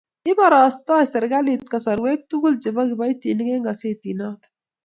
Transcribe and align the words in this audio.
ibarastei 0.31 1.05
serikali 1.13 1.51
kasarwesiek 1.71 2.21
tugul 2.31 2.53
chebo 2.61 2.81
kiboitinik 2.89 3.47
eng' 3.53 3.67
gazetinoi. 3.67 4.39